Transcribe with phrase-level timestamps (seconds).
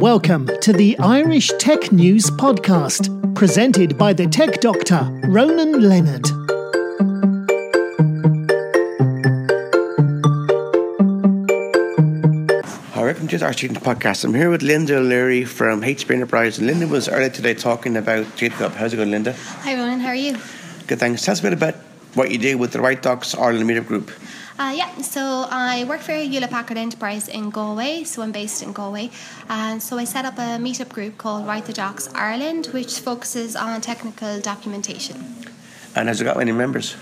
[0.00, 6.26] Welcome to the Irish Tech News Podcast, presented by the tech doctor, Ronan Leonard.
[12.94, 14.24] Hi, welcome to the Irish Tech News podcast.
[14.24, 16.58] I'm here with Lynda O'Leary from HP Enterprise.
[16.58, 18.72] And Lynda was earlier today talking about GitHub.
[18.72, 19.34] How's it going, Lynda?
[19.64, 20.00] Hi, Ronan.
[20.00, 20.38] How are you?
[20.86, 21.26] Good, thanks.
[21.26, 21.74] Tell us a bit about
[22.14, 24.10] what you do with the Write Docs Ireland Meetup Group.
[24.60, 28.74] Uh, yeah, so I work for Hewlett Packard Enterprise in Galway, so I'm based in
[28.74, 29.08] Galway.
[29.48, 33.56] And so I set up a meetup group called Write the Docs Ireland, which focuses
[33.56, 35.16] on technical documentation.
[35.96, 36.94] And has it got many members?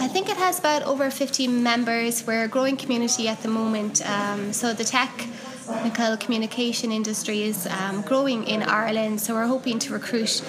[0.00, 2.26] I think it has about over 50 members.
[2.26, 4.02] We're a growing community at the moment.
[4.10, 5.28] Um, so the tech
[5.68, 10.42] technical communication industry is um, growing in Ireland, so we're hoping to recruit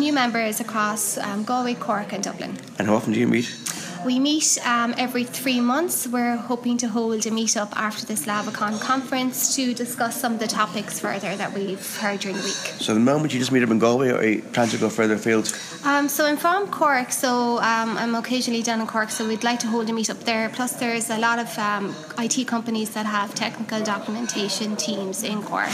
[0.00, 2.58] new members across um, Galway, Cork, and Dublin.
[2.76, 3.46] And how often do you meet?
[4.04, 6.06] We meet um, every three months.
[6.06, 10.46] We're hoping to hold a meetup after this LavaCon conference to discuss some of the
[10.46, 12.74] topics further that we've heard during the week.
[12.80, 14.88] So, the moment you just meet up in Galway, or are you planning to go
[14.88, 15.52] further afield?
[15.84, 19.58] Um, so, I'm from Cork, so um, I'm occasionally down in Cork, so we'd like
[19.60, 20.48] to hold a meetup there.
[20.48, 25.70] Plus, there's a lot of um, IT companies that have technical documentation teams in Cork.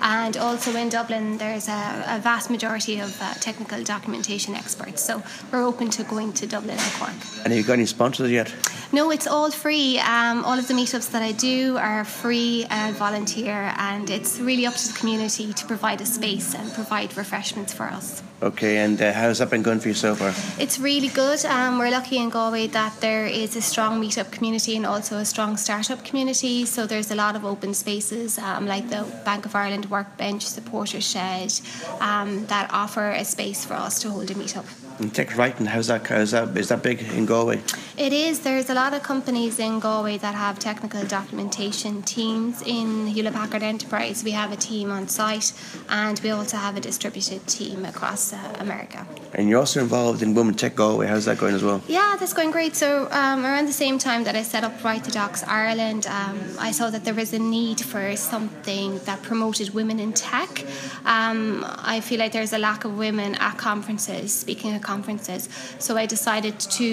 [0.00, 5.02] And also in Dublin, there's a, a vast majority of uh, technical documentation experts.
[5.02, 7.10] So, we're open to going to Dublin and Cork.
[7.44, 8.54] And have you got any sponsors yet?
[8.92, 9.98] No, it's all free.
[9.98, 14.64] Um, all of the meetups that I do are free and volunteer, and it's really
[14.64, 18.22] up to the community to provide a space and provide refreshments for us.
[18.42, 20.32] Okay, and uh, how's that been going for you so far?
[20.62, 21.42] It's really good.
[21.46, 25.24] Um, we're lucky in Galway that there is a strong meetup community and also a
[25.24, 26.66] strong startup community.
[26.66, 31.00] So there's a lot of open spaces um, like the Bank of Ireland Workbench, Supporter
[31.00, 31.52] Shed,
[32.00, 34.85] um, that offer a space for us to hold a meetup.
[34.98, 36.56] And tech writing, how's that, how's that?
[36.56, 37.60] Is that big in Galway?
[37.98, 38.40] It is.
[38.40, 42.62] There's a lot of companies in Galway that have technical documentation teams.
[42.62, 45.52] In Hewlett Packard Enterprise, we have a team on site,
[45.88, 49.06] and we also have a distributed team across uh, America.
[49.34, 51.06] And you're also involved in Women Tech Galway.
[51.06, 51.82] How's that going as well?
[51.88, 52.74] Yeah, that's going great.
[52.74, 56.40] So um, around the same time that I set up Write the Docs Ireland, um,
[56.58, 60.64] I saw that there was a need for something that promoted women in tech.
[61.04, 65.48] Um, I feel like there's a lack of women at conferences, speaking conferences.
[65.78, 66.88] So I decided to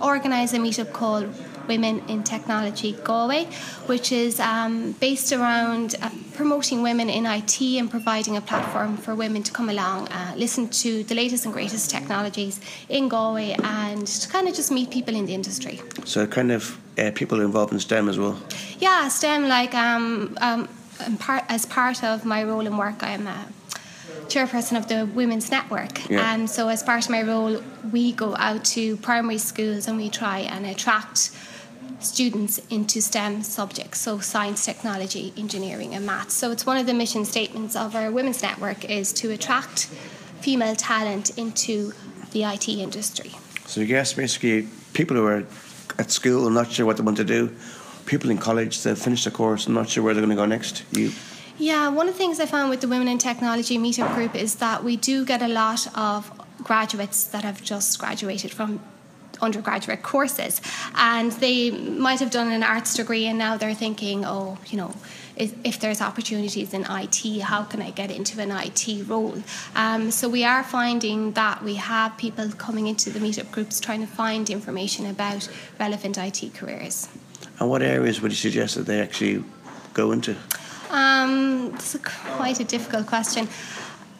[0.00, 1.26] organise a meetup called
[1.68, 3.44] Women in Technology Galway,
[3.86, 9.14] which is um, based around uh, promoting women in IT and providing a platform for
[9.14, 14.06] women to come along, uh, listen to the latest and greatest technologies in Galway, and
[14.06, 15.80] to kind of just meet people in the industry.
[16.04, 18.36] So, kind of uh, people involved in STEM as well?
[18.78, 20.68] Yeah, STEM, like um, um,
[21.18, 23.46] part, as part of my role in work, I'm a
[24.28, 26.08] chairperson of the Women's Network.
[26.10, 26.34] Yeah.
[26.34, 27.62] And so, as part of my role,
[27.92, 31.30] we go out to primary schools and we try and attract
[32.00, 36.34] students into STEM subjects, so science, technology, engineering, and maths.
[36.34, 39.86] So it's one of the mission statements of our Women's Network is to attract
[40.40, 41.92] female talent into
[42.32, 43.32] the IT industry.
[43.66, 45.44] So, I guess basically people who are
[45.98, 47.54] at school and not sure what they want to do,
[48.06, 50.46] people in college, they've finished the course and not sure where they're going to go
[50.46, 50.84] next.
[50.92, 51.12] You
[51.58, 54.56] Yeah, one of the things I found with the Women in Technology meetup group is
[54.56, 56.32] that we do get a lot of
[56.62, 58.80] graduates that have just graduated from
[59.40, 60.60] undergraduate courses.
[60.96, 64.94] And they might have done an arts degree and now they're thinking oh you know
[65.36, 69.42] if, there's opportunities in IT how can I get into an IT role?
[69.74, 74.00] Um, so we are finding that we have people coming into the meetup groups trying
[74.00, 75.48] to find information about
[75.80, 77.08] relevant IT careers.
[77.58, 79.44] And what areas would you suggest that they actually
[79.92, 80.36] go into
[80.94, 83.48] um, it's a, quite a difficult question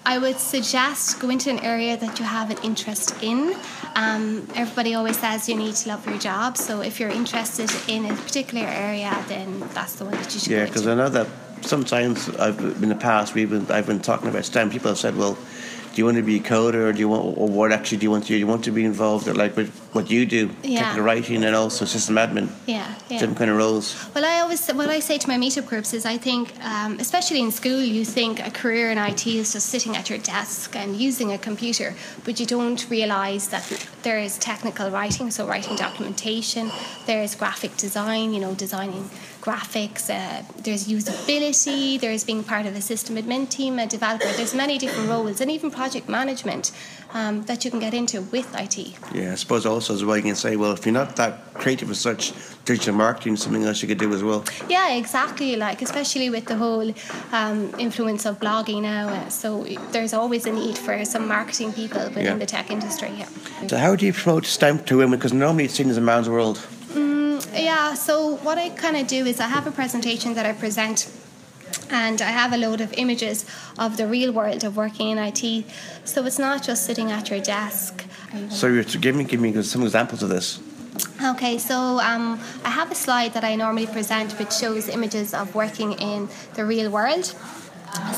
[0.07, 3.55] I would suggest go into an area that you have an interest in.
[3.97, 8.05] Um, everybody always says you need to love your job, so if you're interested in
[8.05, 10.53] a particular area, then that's the one that you should.
[10.53, 10.87] Yeah, because.
[10.87, 11.27] I know that
[11.63, 14.69] sometimes I've in the past we've been I've been talking about STEM.
[14.71, 17.39] People have said, "Well, do you want to be a coder, or do you want,
[17.39, 18.29] or what actually do you want to?
[18.35, 20.81] Do you want to be involved, or like with what you do, Yeah.
[20.81, 23.19] technical writing, and also system admin, Yeah, yeah.
[23.19, 26.05] different kind of roles." Well, I always what I say to my meetup groups is
[26.05, 29.97] I think, um, especially in school, you think a career in IT is just sitting
[29.97, 33.65] at your desk and using a computer, but you don't realise that
[34.03, 36.71] there is technical writing, so writing documentation.
[37.07, 39.09] There is graphic design, you know, designing
[39.41, 40.09] graphics.
[40.09, 42.01] Uh, there's usability.
[42.01, 44.31] There's being part of a system admin team, a developer.
[44.39, 46.73] There's many different roles, and even project management
[47.13, 48.77] um, that you can get into with IT.
[49.15, 51.91] Yeah, I suppose also as well you can say, well, if you're not that creative
[51.91, 52.33] as such,
[52.65, 54.45] digital marketing is something else you could do as well.
[54.69, 55.57] Yeah, exactly.
[55.57, 56.93] Like especially with the whole
[57.33, 62.03] um, influence of blogging now, uh, so there's always a need for some marketing people
[62.05, 62.37] within Yeah.
[62.37, 63.11] the tech industry.
[63.19, 63.29] Yeah.
[63.69, 65.19] So how do you promote STEM to women?
[65.19, 66.59] Because normally it's seen as a man's world.
[67.53, 67.95] Yeah.
[67.95, 71.09] So what I kind of do is I have a presentation that I present
[71.91, 73.45] and I have a load of images
[73.79, 75.65] of the real world of working in IT.
[76.05, 78.05] So it's not just sitting at your desk.
[78.51, 80.61] So you're to give me give me some examples of this.
[81.23, 85.55] Okay, so um, I have a slide that I normally present which shows images of
[85.55, 87.35] working in the real world.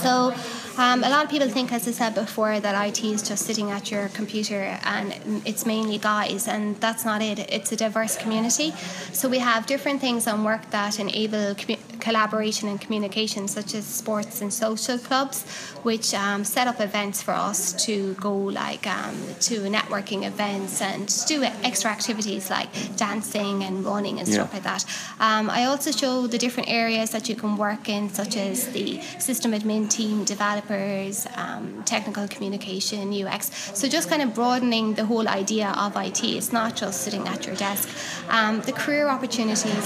[0.03, 0.35] So
[0.79, 3.71] um, a lot of people think, as I said before, that IT is just sitting
[3.71, 5.15] at your computer and
[5.45, 7.39] it's mainly guys, and that's not it.
[7.51, 8.73] It's a diverse community.
[9.13, 13.85] So we have different things on work that enable commu- collaboration and communication, such as
[13.87, 15.45] sports and social clubs,
[15.83, 21.13] which um, set up events for us to go like um, to networking events and
[21.27, 24.35] do extra activities like dancing and running and Yeah.
[24.35, 24.85] stuff like that.
[25.21, 29.01] Um, I also show the different areas that you can work in, such as the
[29.19, 30.25] system admin team,
[30.67, 33.51] developers, um, technical communication, UX.
[33.79, 36.25] So just kind of broadening the whole idea of IT.
[36.25, 37.89] It's not just sitting at your desk.
[38.29, 39.85] Um, the career opportunities,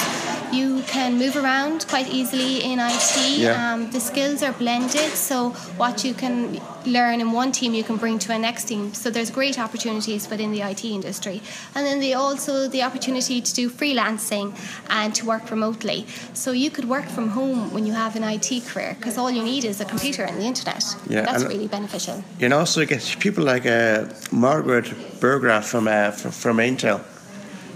[0.52, 3.38] you can move around quite easily in IT.
[3.38, 3.72] Yeah.
[3.72, 7.96] Um, the skills are blended, so what you can learn in one team, you can
[7.96, 8.94] bring to a next team.
[8.94, 11.42] So there's great opportunities within the IT industry,
[11.74, 14.56] and then the also the opportunity to do freelancing
[14.88, 16.06] and to work remotely.
[16.34, 19.42] So you could work from home when you have an IT career because all you
[19.42, 20.84] need is a computer and the internet.
[21.08, 22.24] Yeah, that's really beneficial.
[22.40, 24.86] And also get people like uh, Margaret
[25.20, 27.02] Burgraff from uh, from, from Intel.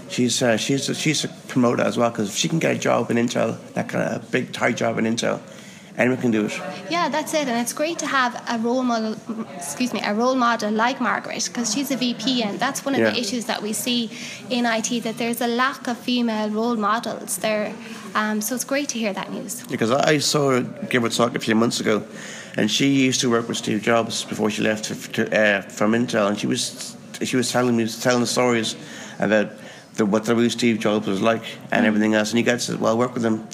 [0.09, 2.79] She's uh, she's a, she's a promoter as well because if she can get a
[2.79, 5.39] job in Intel, that kind of big tight job in Intel.
[5.97, 6.61] Anyone can do it.
[6.89, 9.15] Yeah, that's it, and it's great to have a role model.
[9.55, 12.99] Excuse me, a role model like Margaret, because she's a VP, and that's one of
[13.01, 13.11] Yeah.
[13.11, 14.09] the issues that we see
[14.49, 17.73] in IT that there's a lack of female role models there.
[18.13, 19.63] Um, so it's great to hear that news.
[19.69, 22.03] Because I saw a talk a few months ago,
[22.57, 25.93] and she used to work with Steve Jobs before she left to, to, uh, from
[25.93, 28.75] Intel, and she was she was telling me telling the stories
[29.19, 29.47] about
[29.95, 32.31] the, what the real Steve Jobs was like and everything else.
[32.31, 33.47] And you guys said, "Well, work with them."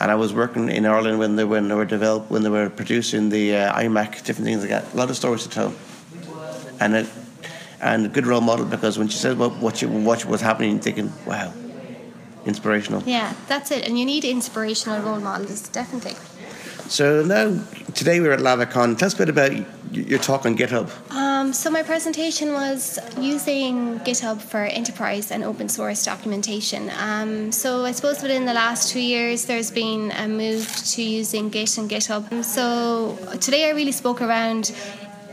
[0.00, 2.68] And I was working in Ireland when they when they were develop when they were
[2.68, 4.92] producing the uh, iMac, different things like that.
[4.92, 5.72] A lot of stories to tell,
[6.80, 7.06] and it
[7.80, 10.70] and a good role model because when she said what what you what was happening,
[10.72, 11.52] you're thinking, "Wow,
[12.44, 16.16] inspirational." Yeah, that's it, and you need inspirational role models, definitely.
[16.88, 17.64] So now,
[17.94, 18.98] today we're at LavaCon.
[18.98, 19.52] Tell us a bit about
[19.92, 20.90] your talk on GitHub.
[21.54, 26.90] So my presentation was using GitHub for enterprise and open source documentation.
[26.98, 31.50] Um, so I suppose within the last two years, there's been a move to using
[31.50, 32.44] Git and GitHub.
[32.44, 34.74] So today I really spoke around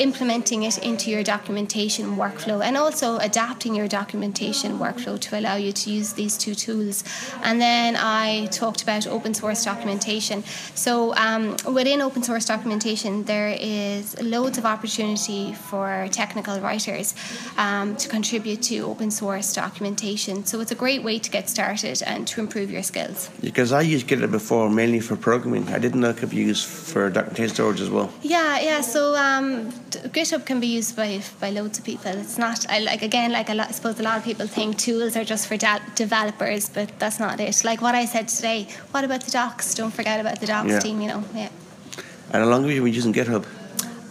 [0.01, 5.71] implementing it into your documentation workflow and also adapting your documentation workflow to allow you
[5.71, 7.03] to use these two tools.
[7.43, 10.43] And then I talked about open source documentation.
[10.73, 17.13] So um, within open source documentation, there is loads of opportunity for technical writers
[17.57, 20.45] um, to contribute to open source documentation.
[20.45, 23.29] So it's a great way to get started and to improve your skills.
[23.41, 25.67] Because I used GitHub before mainly for programming.
[25.69, 28.11] I didn't know it could be used for documentation storage as well.
[28.23, 28.81] Yeah, yeah.
[28.81, 32.11] So um, GitHub can be used by by loads of people.
[32.11, 34.77] It's not I, like again, like a lot, I suppose a lot of people think
[34.77, 37.63] tools are just for da- developers, but that's not it.
[37.63, 38.67] Like what I said today.
[38.91, 39.73] What about the docs?
[39.75, 40.79] Don't forget about the docs Yeah.
[40.79, 41.01] team.
[41.01, 41.23] You know.
[41.35, 41.49] Yeah.
[42.33, 43.45] And how long have you been using GitHub?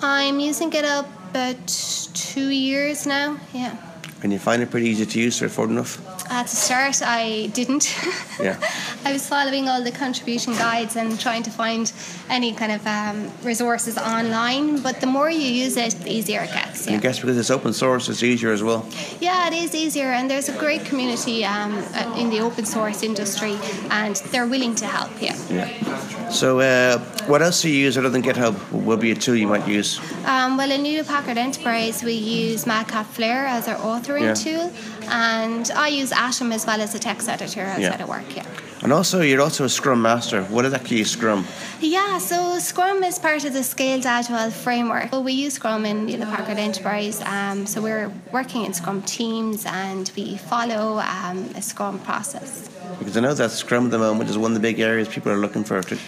[0.03, 1.67] I'm using GitHub about
[2.15, 3.39] two years now.
[3.53, 3.77] Yeah.
[4.23, 5.99] And you find it pretty easy to use, straightforward enough?
[6.31, 7.95] At the start, I didn't.
[8.41, 8.57] Yeah.
[9.05, 11.93] I was following all the contribution guides and trying to find
[12.31, 14.81] any kind of um, resources online.
[14.81, 16.87] But the more you use it, the easier it gets.
[16.87, 18.87] And I guess because it's open source, it's easier as well.
[19.21, 23.03] Yeah, it is easier, and there's a great community um, uh, in the open source
[23.03, 23.59] industry,
[23.91, 25.11] and they're willing to help.
[25.21, 25.37] Yeah.
[25.51, 26.31] Yeah.
[26.31, 28.55] So, uh, what else do you use other than GitHub?
[28.73, 29.99] Will be a tool you might use.
[30.25, 33.77] Um, well, in Hewlett Packard Enterprise, we use MadCap Flare as our
[34.19, 34.35] Yeah.
[34.35, 34.73] tool,
[35.09, 38.03] and I use Atom as well as a text editor outside Yeah.
[38.03, 38.37] of work.
[38.37, 38.45] Yeah.
[38.83, 40.43] And also, you're also a Scrum Master.
[40.45, 41.47] What is Scrum?
[41.81, 45.13] Yeah, so Scrum is part of the Scaled Agile framework.
[45.13, 49.67] Well, we use Scrum in the Packard Enterprise, um, so we're working in Scrum teams
[49.67, 52.71] and we follow um, a Scrum process.
[52.99, 55.31] Because I know that Scrum at the moment is one of the big areas people
[55.31, 55.83] are looking for.
[55.83, 55.99] To,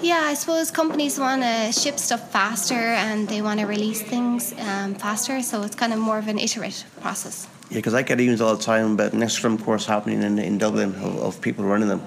[0.00, 4.54] Yeah, I suppose companies want to ship stuff faster and they want to release things
[4.58, 7.48] um, faster, so it's kind of more of an iterative process.
[7.70, 10.56] yeah, because I get emails all the time about next Scrum course happening in, in
[10.58, 12.02] Dublin of, of people running them.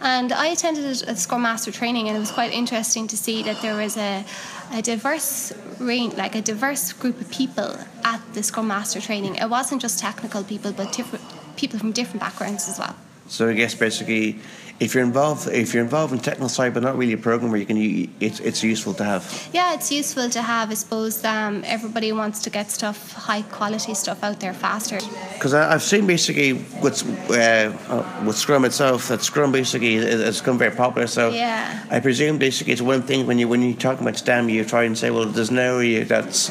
[0.00, 3.60] And I attended a Scrum Master training, and it was quite interesting to see that
[3.60, 4.24] there was a,
[4.72, 9.36] a diverse range, like a diverse group of people at the Scrum Master training.
[9.36, 11.24] It wasn't just technical people, but different
[11.56, 12.94] people from different backgrounds as well.
[13.28, 14.38] So I guess basically,
[14.78, 17.64] if you're involved, if you're involved in technical side, but not really a programmer, you
[17.64, 17.78] can.
[18.20, 19.48] It's it's useful to have.
[19.52, 20.70] Yeah, it's useful to have.
[20.70, 24.98] I suppose um, everybody wants to get stuff, high quality stuff out there faster.
[25.34, 26.52] Because I've seen basically
[26.82, 31.06] with uh, uh, with Scrum itself that Scrum basically has become very popular.
[31.06, 31.84] So Yeah.
[31.90, 34.84] I presume basically it's one thing when you when you talk about STEM, you try
[34.84, 36.50] and say, well, there's an area that's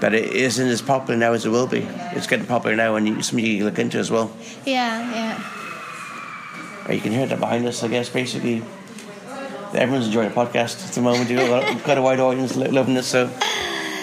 [0.00, 1.86] that it isn't as popular now as it will be.
[2.12, 4.30] It's getting popular now, and you, something you look into as well.
[4.66, 5.51] Yeah, yeah.
[6.90, 8.08] You can hear that behind us, I guess.
[8.08, 8.62] Basically,
[9.74, 11.30] everyone's enjoying the podcast at the moment.
[11.30, 13.04] You've got, got a wide audience loving it.
[13.04, 13.30] So,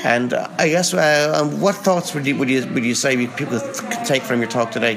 [0.04, 3.18] and uh, I guess, uh, um, what thoughts would you would you would you say
[3.28, 4.96] people can take from your talk today?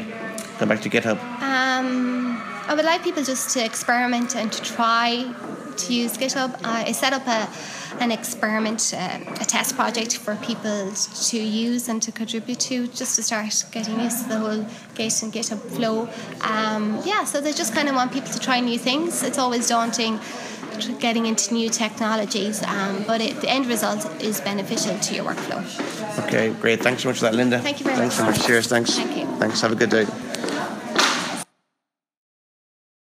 [0.58, 1.18] Come back to GitHub.
[1.42, 5.34] Um, I would like people just to experiment and to try
[5.76, 6.58] to use GitHub.
[6.64, 7.48] I set up a,
[8.00, 13.16] an experiment, uh, a test project for people to use and to contribute to, just
[13.16, 16.08] to start getting used to the whole Git and GitHub flow.
[16.40, 19.22] Um, yeah, so they just kind of want people to try new things.
[19.22, 20.20] It's always daunting
[20.98, 25.62] getting into new technologies, um, but it, the end result is beneficial to your workflow.
[26.26, 26.80] Okay, great.
[26.80, 27.60] Thanks so much for that, Lynda.
[27.60, 28.36] Thank you very Thanks much.
[28.36, 28.46] so much.
[28.46, 28.66] Cheers.
[28.68, 28.94] Thanks.
[28.96, 29.26] Thank you.
[29.38, 29.60] Thanks.
[29.60, 30.06] Have a good day.